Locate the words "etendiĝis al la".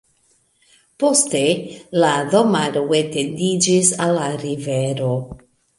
3.03-4.29